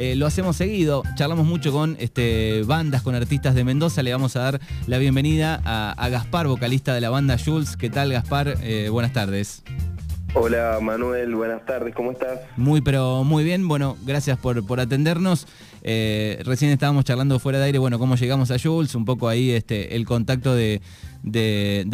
[0.00, 4.02] eh, lo hacemos seguido, charlamos mucho con este, bandas, con artistas de Mendoza.
[4.02, 7.76] Le vamos a dar la bienvenida a, Gaspar, vocalista de la banda Jules.
[7.76, 8.56] ¿Qué tal, Gaspar?
[8.62, 9.62] Eh, buenas tardes.
[10.32, 12.38] Hola Manuel, buenas tardes, ¿cómo estás?
[12.56, 13.66] Muy, pero muy bien.
[13.66, 15.48] Bueno, gracias por, por atendernos.
[15.82, 19.50] Eh, recién estábamos charlando fuera de aire, bueno, cómo llegamos a Jules, un poco ahí
[19.50, 20.80] este, el contacto de,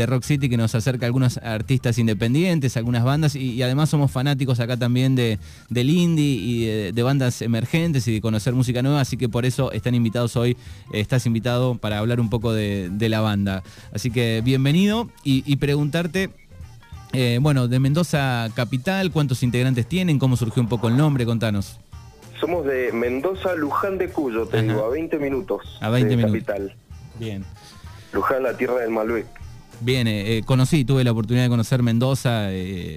[0.06, 4.60] Rock City que nos acerca a algunos artistas independientes, algunas bandas, y, además somos fanáticos
[4.60, 5.38] acá también de,
[5.70, 9.72] del indie y de, bandas emergentes y de conocer música nueva, así que por eso
[9.72, 10.58] están invitados hoy,
[10.92, 13.62] eh, estás invitado para hablar un poco de, la banda.
[13.94, 16.30] Así que bienvenido y preguntarte...
[17.18, 20.18] Eh, bueno, de Mendoza Capital, ¿cuántos integrantes tienen?
[20.18, 21.24] ¿Cómo surgió un poco el nombre?
[21.24, 21.80] Contanos.
[22.38, 25.78] Somos de Mendoza, Luján de Cuyo, te digo, a 20 minutos.
[25.80, 26.46] A 20 de minutos.
[26.46, 26.74] Capital.
[27.18, 27.42] Bien.
[28.12, 29.24] Luján, la tierra del Malbec.
[29.80, 32.50] Bien, eh, eh, conocí, tuve la oportunidad de conocer Mendoza,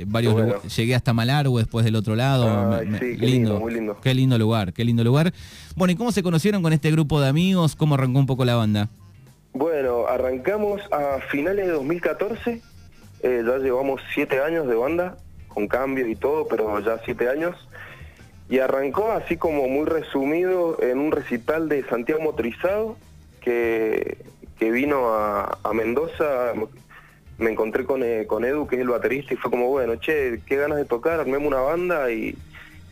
[0.08, 2.78] varios llegué hasta Malargüe después del otro lado.
[3.00, 4.02] sí, qué lindo, muy lindo.
[4.02, 5.32] Qué lindo lugar, qué lindo lugar.
[5.78, 7.78] Bueno, ¿y cómo se conocieron con este grupo de amigos?
[7.78, 8.90] ¿Cómo arrancó un poco la banda?
[9.54, 12.62] Bueno, arrancamos a finales de 2014
[13.22, 15.18] eh, ya llevamos siete años de banda,
[15.48, 17.56] con cambios y todo, pero ya siete años.
[18.50, 22.98] Y arrancó así como muy resumido en un recital de Santiago Motorizado,
[23.42, 24.18] que,
[24.58, 26.54] que vino a, Mendoza.
[27.38, 30.42] Me encontré con, eh, con Edu, que es el baterista, y fue como, bueno, che,
[30.46, 32.36] qué ganas de tocar, armemos una banda y,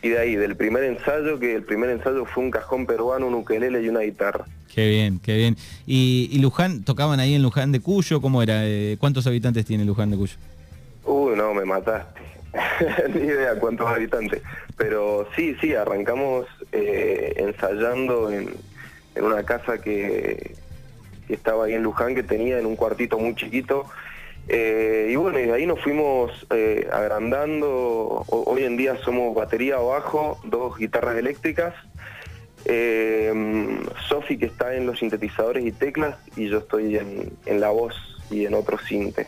[0.01, 3.33] y de ahí, del primer ensayo, que el primer ensayo fue un cajón peruano, un
[3.33, 4.45] ukelele y una guitarra.
[4.77, 5.57] Qué bien, qué bien.
[5.87, 8.21] ¿Y, Luján, tocaban ahí en Luján de Cuyo?
[8.21, 8.63] ¿Cómo era?
[8.63, 10.35] Eh, ¿Cuántos habitantes tiene Luján de Cuyo?
[11.03, 12.21] Uy, no, me mataste.
[13.15, 14.43] Ni idea cuántos habitantes.
[14.77, 18.53] Pero sí, sí, arrancamos eh, ensayando en,
[19.19, 20.53] una casa que,
[21.27, 23.85] estaba ahí en Luján, que tenía en un cuartito muy chiquito
[24.47, 26.31] eh, y bueno, y de ahí nos fuimos
[26.93, 28.25] agrandando.
[28.27, 31.73] hoy en día somos batería bajo, dos guitarras eléctricas.
[32.69, 33.31] Eh,
[34.09, 37.95] Sofi que está en los sintetizadores y teclas y yo estoy en, en la voz
[38.29, 39.27] y en otro sinte.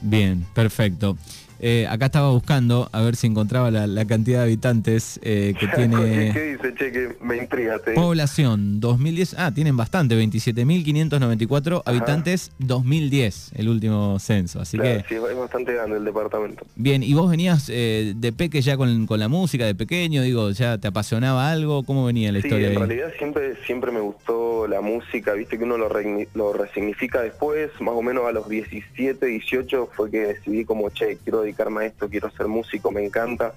[0.00, 1.16] Bien, perfecto.
[1.64, 6.32] Eh, acá estaba buscando a ver si encontraba la, cantidad de habitantes eh, que tiene...
[6.32, 6.90] ¿Qué dice, che?
[6.90, 7.80] Que me intriga.
[7.94, 9.36] Población 2010...
[9.38, 14.60] Ah, tienen bastante, 27.594 habitantes 2010, el último censo.
[14.60, 15.04] Así que...
[15.08, 16.66] Sí, es bastante grande el departamento.
[16.74, 20.22] Bien, ¿y vos venías eh, de peque ya con, la música, de pequeño?
[20.22, 21.84] Digo, ¿ya te apasionaba algo?
[21.84, 22.72] ¿Cómo venía la historia?
[22.72, 25.90] en realidad siempre, siempre me gustó la música, viste que uno lo,
[26.34, 31.18] lo resignifica después, más o menos a los 17, 18 fue que decidí como, che,
[31.22, 33.54] quiero dedicarme a esto, quiero ser músico, me encanta.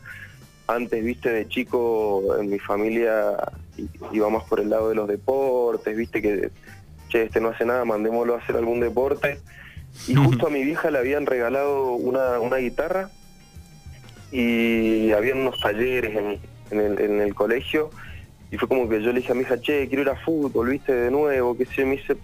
[0.67, 3.37] Antes, viste, de chico en mi familia
[4.11, 6.49] iba más por el lado de los deportes, viste que,
[7.09, 9.39] che, este no hace nada, mandémoslo a hacer algún deporte.
[10.07, 13.09] Y justo a mi vieja le habían regalado una, una guitarra
[14.31, 16.39] y había unos talleres
[16.71, 17.89] en, el, colegio
[18.55, 20.69] y fue como que yo le dije a mi hija, che, quiero ir a fútbol,
[20.69, 22.15] viste, de nuevo, que si me dice,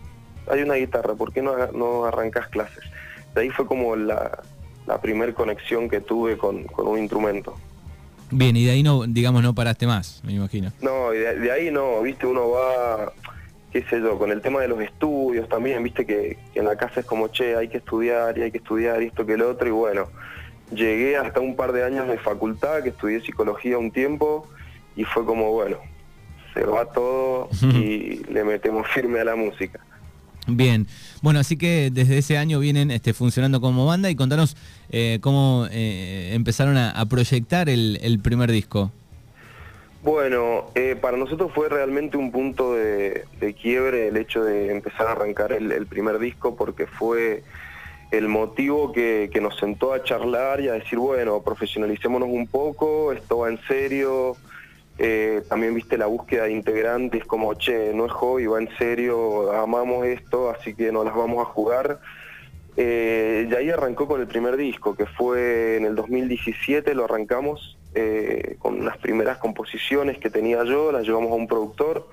[0.50, 2.86] hay una guitarra, ¿por qué no, no arrancas clases?
[3.36, 4.42] De ahí fue como la,
[4.88, 7.58] la primer conexión que tuve con, un instrumento.
[8.30, 10.72] Bien, y de ahí no, digamos, no paraste más, me imagino.
[10.82, 13.12] No, de, ahí no, viste, uno va,
[13.74, 17.02] qué sé yo, con el tema de los estudios también, viste que, en la casa
[17.02, 19.72] es como, che, hay que estudiar y hay que estudiar esto que el otro, y
[19.72, 20.08] bueno,
[20.74, 24.48] llegué hasta un par de años de facultad, que estudié psicología un tiempo,
[24.96, 25.78] y fue como, bueno,
[26.54, 29.80] se va todo y le metemos firme a la música.
[30.48, 30.88] Bien,
[31.22, 34.58] bueno, así que desde ese año vienen este, funcionando como banda y contanos
[34.90, 38.92] eh, cómo eh, empezaron a, proyectar el, primer disco.
[40.04, 43.26] Bueno, eh, para nosotros fue realmente un punto de,
[43.62, 47.44] quiebre el hecho de empezar a arrancar el, primer disco porque fue
[48.10, 53.14] el motivo que, que, nos sentó a charlar y a decir, bueno, profesionalicémonos un poco,
[53.14, 54.36] esto va en serio,
[54.98, 59.52] eh, también viste la búsqueda de integrantes como, che, no es hobby, va en serio,
[59.54, 62.00] amamos esto, así que nos las vamos a jugar.
[62.78, 67.78] Eh, y ahí arrancó con el primer disco, que fue en el 2017, lo arrancamos
[67.94, 72.08] eh, con unas primeras composiciones que tenía yo, las llevamos a un productor.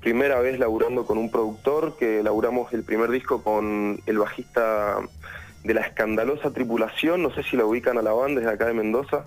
[0.00, 4.98] Primera vez laburando con un productor, que laburamos el primer disco con el bajista
[5.62, 8.74] de la escandalosa tripulación, no sé si lo ubican a la banda desde acá de
[8.74, 9.24] Mendoza.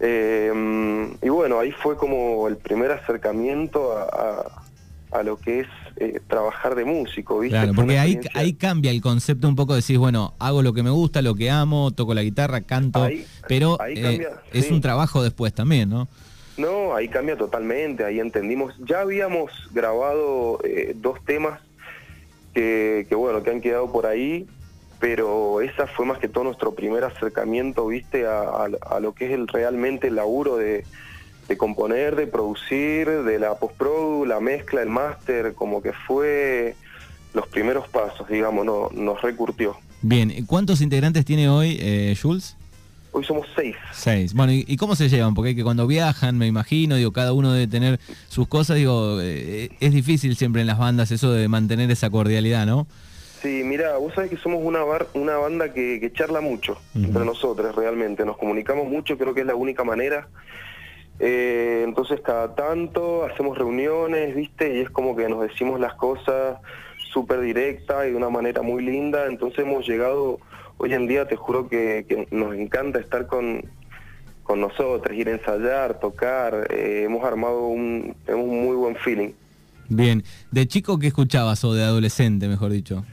[0.00, 4.62] Eh, y bueno, ahí fue como el primer acercamiento a,
[5.22, 5.66] lo que es
[5.96, 7.56] eh, trabajar de músico, ¿viste?
[7.56, 10.90] Claro, porque ahí, ahí cambia el concepto un poco, decís, bueno, hago lo que me
[10.90, 13.08] gusta, lo que amo, toco la guitarra, canto,
[13.48, 16.06] pero eh, es un trabajo después también, ¿no?
[16.58, 20.58] No, ahí cambia totalmente, ahí entendimos, ya habíamos grabado
[20.96, 21.60] dos temas
[22.52, 24.46] que, que, bueno, que han quedado por ahí,
[24.98, 28.68] pero esa fue más que todo nuestro primer acercamiento, viste, a,
[29.00, 30.84] lo que es el realmente el laburo de,
[31.48, 36.74] de componer, de producir, de la postprodu, la mezcla, el máster, como que fue
[37.34, 39.76] los primeros pasos, digamos, no, nos recurtió.
[40.02, 42.56] Bien, ¿cuántos integrantes tiene hoy eh, Jules?
[43.12, 43.74] Hoy somos seis.
[43.92, 44.34] Seis.
[44.34, 45.34] Bueno, ¿y, cómo se llevan?
[45.34, 49.70] Porque que cuando viajan, me imagino, digo, cada uno debe tener sus cosas, digo, eh,
[49.80, 52.86] es difícil siempre en las bandas eso de mantener esa cordialidad, ¿no?
[53.46, 54.80] Sí, mira, vos sabés que somos una,
[55.14, 58.24] una banda que, charla mucho entre nosotros, realmente.
[58.24, 60.26] Nos comunicamos mucho, creo que es la única manera.
[61.20, 64.74] Eh, entonces cada tanto hacemos reuniones, ¿viste?
[64.74, 66.58] Y es como que nos decimos las cosas
[67.12, 69.26] súper directa y de una manera muy linda.
[69.28, 70.40] Entonces hemos llegado,
[70.78, 73.64] hoy en día te juro que, nos encanta estar con,
[74.42, 76.66] con nosotros, ir a ensayar, tocar.
[76.68, 79.30] Eh, hemos armado un, un muy buen feeling.
[79.88, 83.04] Bien, ¿de chico qué escuchabas o de adolescente, mejor dicho?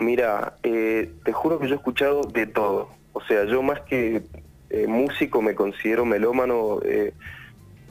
[0.00, 2.88] Mira, eh, te juro que yo he escuchado de todo.
[3.12, 4.22] O sea, yo más que
[4.70, 7.14] eh, músico me considero melómano eh,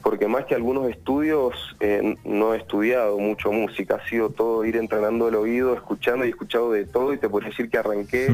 [0.02, 1.76] porque más que algunos estudios
[2.24, 3.96] no he estudiado mucho música.
[3.96, 7.46] Ha sido todo ir entrenando el oído, escuchando y escuchado de todo y te puedo
[7.46, 8.28] decir que arranqué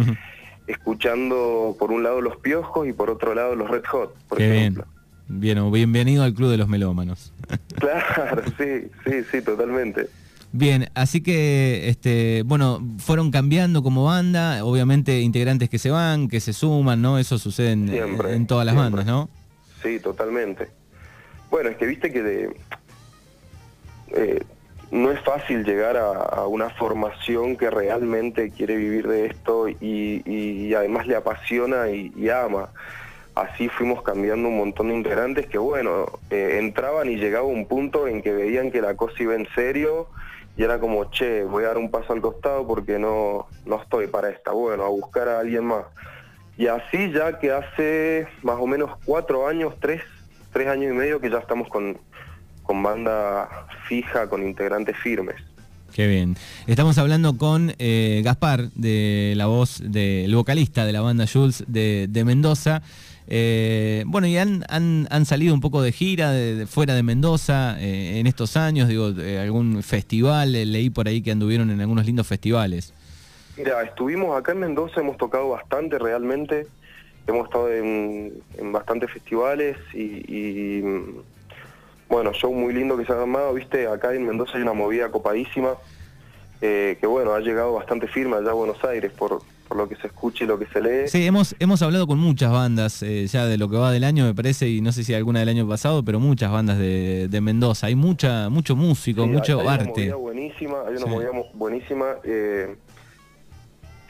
[0.66, 4.84] escuchando por un lado los piojos y por otro lado los Red Hot, por ejemplo.
[4.84, 4.94] Bien.
[5.26, 7.32] Bien, bienvenido al Club de los Melómanos.
[7.80, 10.08] claro, sí, sí, sí, totalmente.
[10.56, 16.38] Bien, así que, este, bueno, fueron cambiando como banda, obviamente integrantes que se van, que
[16.38, 17.18] se suman, ¿no?
[17.18, 19.28] Eso sucede en, todas las bandas, ¿no?
[19.82, 20.68] Sí, totalmente.
[21.50, 22.56] Bueno, es que viste que de,
[24.12, 24.44] eh,
[24.92, 31.08] no es fácil llegar a, una formación que realmente quiere vivir de esto y, además
[31.08, 32.68] le apasiona y, ama.
[33.34, 38.06] Así fuimos cambiando un montón de integrantes que, bueno, eh, entraban y llegaba un punto
[38.06, 40.06] en que veían que la cosa iba en serio
[40.56, 44.06] y era como, che, voy a dar un paso al costado porque no, no estoy
[44.06, 45.84] para esta, bueno, a buscar a alguien más.
[46.56, 50.02] Y así ya que hace más o menos cuatro años, tres,
[50.52, 51.98] tres años y medio que ya estamos con,
[52.62, 55.36] con banda fija, con integrantes firmes.
[55.92, 56.36] Qué bien.
[56.66, 62.06] Estamos hablando con eh, Gaspar, de la voz del vocalista de la banda Jules de,
[62.08, 62.82] de Mendoza.
[63.26, 68.18] Eh, bueno, y han, han, salido un poco de gira de, fuera de Mendoza eh,
[68.18, 72.26] en estos años, digo, algún festival, eh, leí por ahí que anduvieron en algunos lindos
[72.26, 72.92] festivales.
[73.56, 76.66] Mira, estuvimos acá en Mendoza, hemos tocado bastante realmente,
[77.26, 78.42] hemos estado en,
[78.72, 80.82] bastantes festivales y,
[82.08, 85.10] bueno, show muy lindo que se ha armado, viste, acá en Mendoza hay una movida
[85.10, 85.74] copadísima,
[86.60, 90.06] que bueno, ha llegado bastante firme allá a Buenos Aires por, por lo que se
[90.06, 91.08] escuche y lo que se lee.
[91.08, 94.24] Sí, hemos, hemos hablado con muchas bandas eh, ya de lo que va del año,
[94.24, 97.88] me parece, y no sé si alguna del año pasado, pero muchas bandas de, Mendoza.
[97.88, 99.84] Hay mucha mucho músico, mucho hay arte.
[99.84, 102.06] Una movida buenísima, hay una movida buenísima.
[102.24, 102.76] Eh,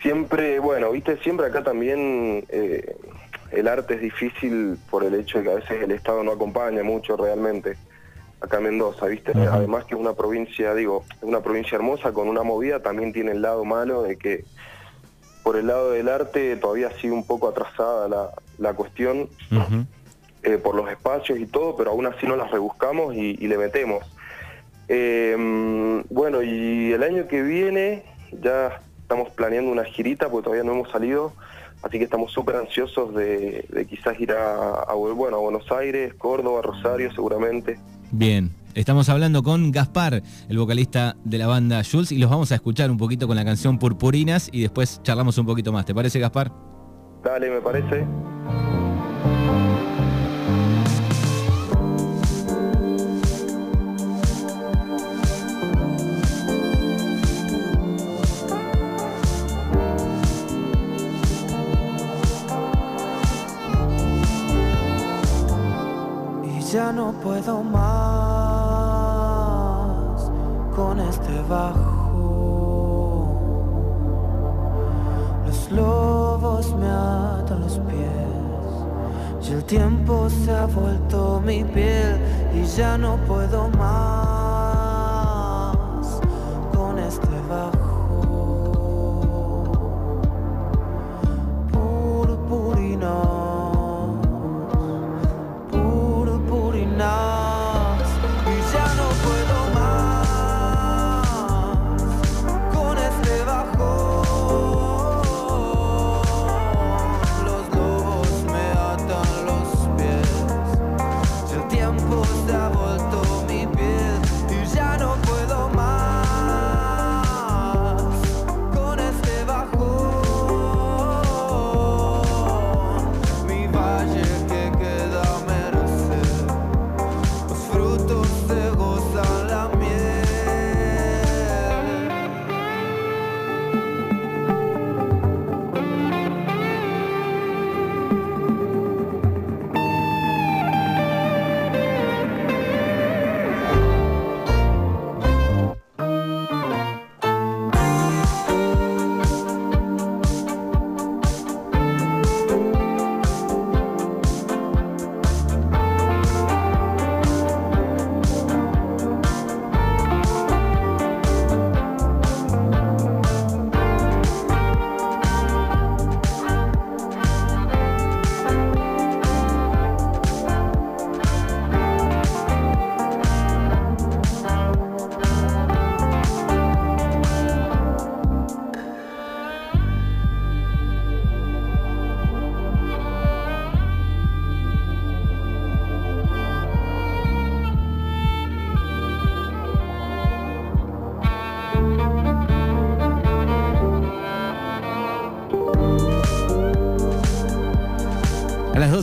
[0.03, 2.97] siempre, bueno, viste, siempre acá también eh,
[3.51, 6.83] el arte es difícil por el hecho de que a veces el Estado no acompaña
[6.83, 7.77] mucho realmente
[8.41, 9.33] acá en Mendoza, ¿viste?
[9.33, 13.33] Además que es una provincia, digo, es una provincia hermosa con una movida, también tiene
[13.33, 14.45] el lado malo de que
[15.44, 19.29] por el lado del arte todavía sigue un poco atrasada la, cuestión
[20.43, 24.05] eh, por los espacios y todo, pero aún así no las rebuscamos y, le metemos.
[24.88, 28.02] Eh, bueno, y el año que viene
[28.43, 31.35] ya estamos planeando una girita porque todavía no hemos salido,
[31.82, 37.12] así que estamos súper ansiosos de, quizás ir a, bueno, a Buenos Aires, Córdoba, Rosario
[37.12, 37.79] seguramente.
[38.11, 42.56] Bien, Estamos hablando con Gaspar, el vocalista de la banda Jules, y los vamos a
[42.56, 45.84] escuchar un poquito con la canción Purpurinas y después charlamos un poquito más.
[45.84, 46.53] ¿Te parece, Gaspar?
[47.22, 48.05] Dale, me parece.
[77.58, 79.49] Los pies.
[79.49, 82.19] Y el tiempo se ha vuelto mi piel
[82.55, 84.44] y ya no puedo más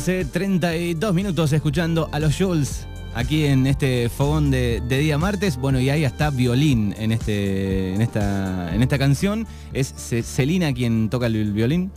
[0.02, 5.58] 12, 32 minutos escuchando a los Jules aquí en este fogón de, día martes.
[5.58, 9.46] Bueno, y ahí está violín en, este, en, esta, en esta canción.
[9.74, 9.94] ¿Es
[10.24, 11.92] Celina quien toca el violín?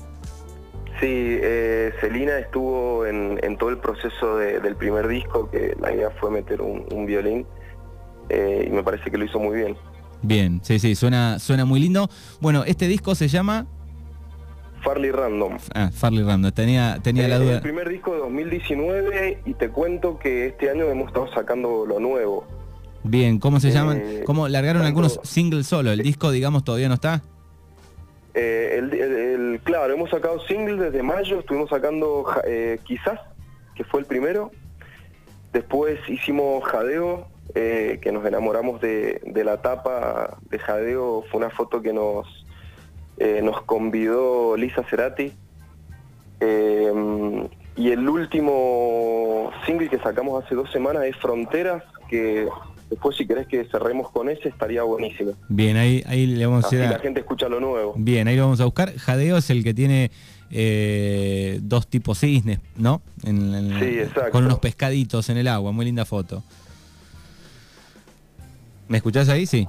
[1.01, 6.31] Sí, eh, Celina estuvo en, todo el proceso del primer disco, que la idea fue
[6.31, 7.47] meter un, violín,
[8.29, 9.79] eh, y me parece que lo hizo muy bien.
[10.21, 12.11] Bien, sí, sí, suena, suena muy lindo.
[12.39, 13.67] Bueno, este disco se llama...
[14.85, 15.57] Farley Random.
[15.75, 17.55] Ah, Farley Random, tenía, tenía la duda.
[17.55, 21.99] El primer disco de 2019 y te cuento que este año hemos estado sacando lo
[21.99, 22.47] nuevo.
[23.03, 24.01] Bien, ¿cómo se llaman?
[24.03, 25.91] Eh, ¿Cómo largaron algunos singles solo?
[25.91, 27.23] ¿El disco, digamos, todavía no está?
[28.35, 33.21] Eh, el, claro, hemos sacado singles desde mayo, estuvimos sacando eh, Quizás,
[33.75, 34.51] que fue el primero.
[35.53, 41.25] Después hicimos Jadeo, que nos enamoramos de, de la tapa de Jadeo.
[41.31, 42.44] Fue una foto que nos
[43.19, 45.33] eh, nos convidó Lisa Cerati.
[46.41, 52.47] Eh, y el último single que sacamos hace dos semanas es Fronteras, que
[52.89, 55.33] después si querés que cerremos con ese estaría buenísimo.
[55.49, 57.95] Bien, ahí, ahí le vamos a ir la gente escucha lo nuevo.
[57.97, 58.97] Bien, ahí lo vamos a buscar.
[58.97, 60.13] Jadeo es el que tiene
[60.51, 63.03] eh, dos tipos cisnes, ¿no?
[63.25, 64.31] sí, exacto.
[64.31, 66.45] Con unos pescaditos en el agua, muy linda foto.
[68.87, 69.47] ¿Me escuchás ahí?
[69.47, 69.67] Sí.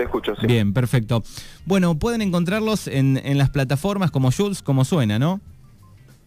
[0.00, 0.46] Te escucho, sí.
[0.46, 1.22] Bien, perfecto.
[1.66, 5.42] Bueno, pueden encontrarlos en, las plataformas como Jules, como suena, ¿no?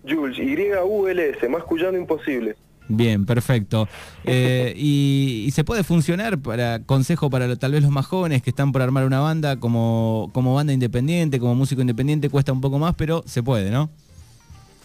[0.07, 2.55] Jules, Y-U-L-S, más cuyano imposible.
[2.87, 3.87] Bien, perfecto.
[4.25, 8.71] Eh, y, se puede funcionar para consejo para tal vez los más jóvenes que están
[8.71, 12.93] por armar una banda como, como banda independiente, como músico independiente, cuesta un poco más,
[12.95, 13.89] pero se puede, ¿no?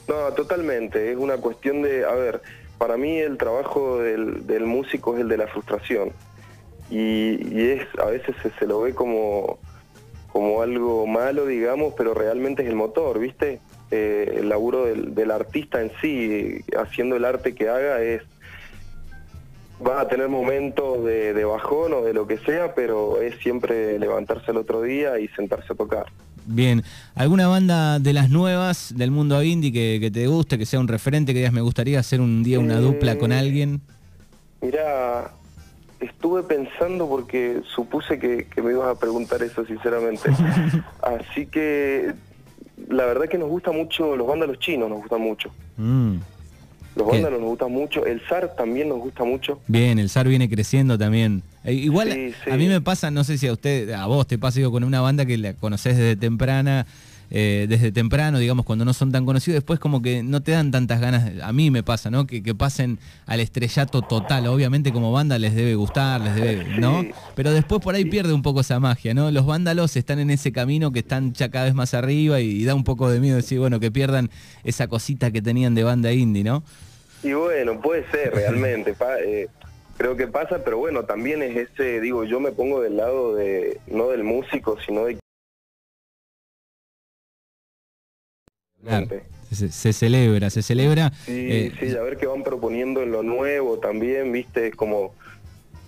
[0.08, 1.12] No, totalmente.
[1.12, 2.40] Es una cuestión de, a ver,
[2.78, 6.10] para mí el trabajo del, del músico es el de la frustración
[6.90, 9.58] y, es a veces se, lo ve como,
[10.32, 13.60] como algo malo, digamos, pero realmente es el motor, ¿viste?
[13.90, 18.22] Eh, el laburo del, artista en sí, haciendo el arte que haga, es
[19.86, 24.50] va a tener momentos de, bajón o de lo que sea, pero es siempre levantarse
[24.50, 26.06] al otro día y sentarse a tocar.
[26.46, 26.82] Bien,
[27.14, 31.32] ¿alguna banda de las nuevas del mundo indie que, te guste, que sea un referente,
[31.32, 33.82] que digas me gustaría hacer un día una dupla con eh, alguien?
[34.60, 35.30] Mira,
[36.00, 40.30] estuve pensando porque supuse que, me ibas a preguntar eso, sinceramente.
[41.02, 42.14] Así que
[42.88, 45.50] la verdad que nos gusta mucho, los vándalos chinos nos gustan mucho.
[45.76, 46.16] Mm.
[46.96, 49.60] Los vándalos nos gustan mucho, el SAR también nos gusta mucho.
[49.68, 51.42] Bien, el SAR viene creciendo también.
[51.62, 54.60] Eh, igual a mí me pasa, no sé si a usted, a vos te pasa
[54.64, 56.86] con una banda que la conoces desde temprana
[57.30, 60.70] eh, desde temprano, digamos, cuando no son tan conocidos, después como que no te dan
[60.70, 62.26] tantas ganas, a mí me pasa, ¿no?
[62.26, 67.04] Que, pasen al estrellato total, obviamente como banda les debe gustar, les debe, ¿no?
[67.34, 69.30] Pero después por ahí pierde un poco esa magia, ¿no?
[69.30, 72.74] Los vándalos están en ese camino que están ya cada vez más arriba y, da
[72.74, 74.30] un poco de miedo decir, bueno, que pierdan
[74.64, 76.62] esa cosita que tenían de banda indie, ¿no?
[77.22, 78.94] Y bueno, puede ser realmente,
[79.24, 79.48] eh,
[79.96, 83.78] creo que pasa, pero bueno, también es ese, digo, yo me pongo del lado de,
[83.88, 85.18] no del músico, sino de
[89.50, 91.10] Se, celebra, se celebra.
[91.24, 95.14] Sí, eh, sí, a ver qué van proponiendo en lo nuevo también, viste, como,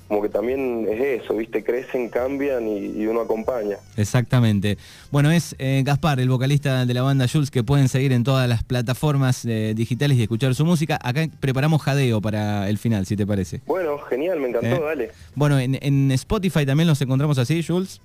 [0.08, 3.76] como que también es eso, viste, crecen, cambian y, uno acompaña.
[3.96, 4.78] Exactamente.
[5.10, 8.48] Bueno, es eh, Gaspar, el vocalista de la banda Jules, que pueden seguir en todas
[8.48, 10.98] las plataformas eh, digitales y escuchar su música.
[11.02, 13.60] Acá preparamos jadeo para el final, si te parece.
[13.66, 15.10] Bueno, genial, me encantó, dale.
[15.34, 18.00] Bueno, en, en Spotify también los encontramos así, Jules.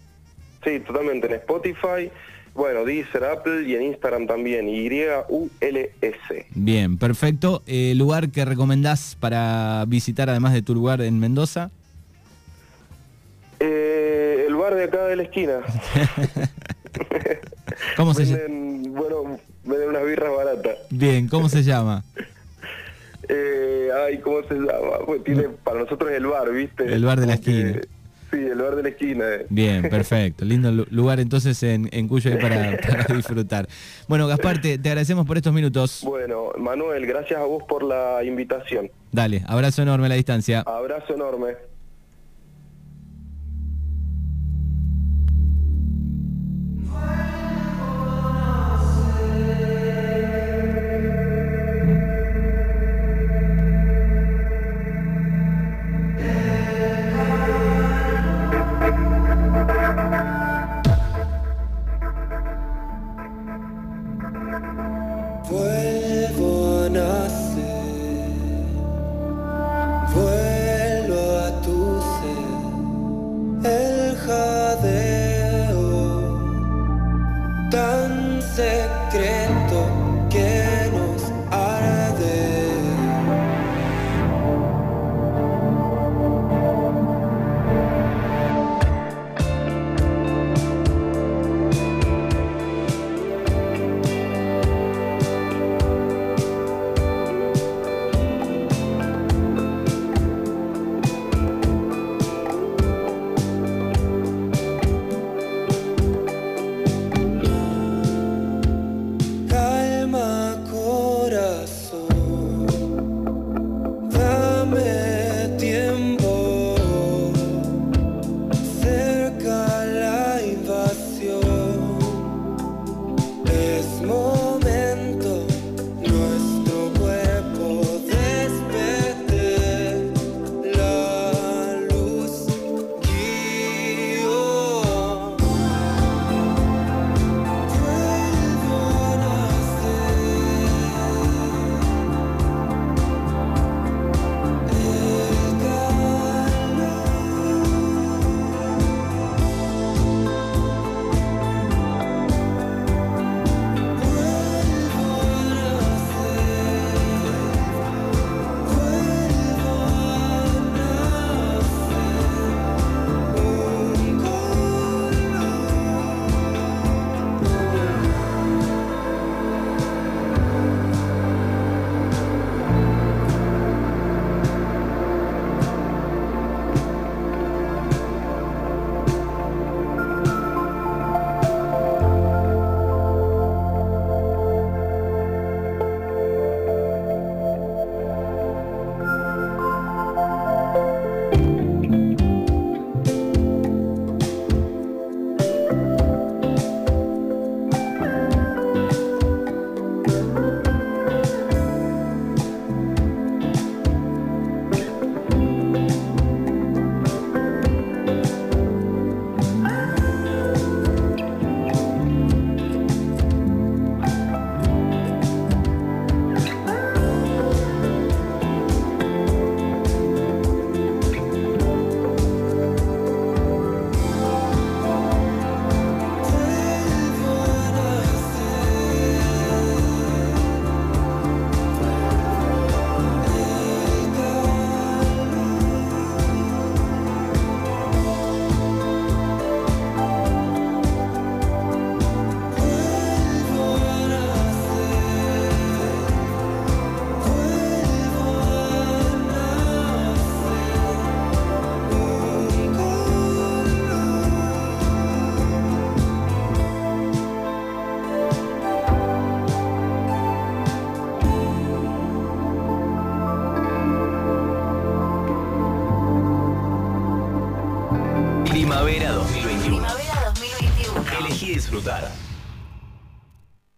[0.65, 2.11] Sí, totalmente, en Spotify.
[2.55, 6.45] Bueno, Deezer, Apple y en Instagram también, Y-U-L-S.
[6.51, 7.61] Bien, perfecto.
[7.67, 11.69] ¿El eh, lugar que recomendás para visitar además de tu lugar en Mendoza?
[13.59, 15.59] Eh, el bar de acá de la esquina.
[17.97, 18.43] ¿Cómo se llama?
[18.47, 20.77] Bueno, venden unas birras baratas.
[20.89, 22.03] Bien, ¿cómo se llama?
[23.27, 24.99] Eh, ay, ¿cómo se llama?
[25.03, 26.85] Pues tiene, para nosotros el bar, ¿viste?
[26.93, 27.81] El bar de la esquina.
[28.31, 29.25] Sí, el bar de la esquina.
[29.27, 29.45] Eh.
[29.49, 30.45] Bien, perfecto.
[30.45, 33.67] Lindo lugar entonces en, en Cuyo para, para, disfrutar.
[34.07, 36.01] Bueno, Gaspar, te, agradecemos por estos minutos.
[36.03, 38.89] Bueno, Manuel, gracias a vos por la invitación.
[39.11, 40.61] Dale, abrazo enorme a la distancia.
[40.61, 41.74] Abrazo enorme.